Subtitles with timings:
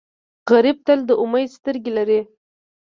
[0.51, 2.21] غریب تل د امید سترګې لري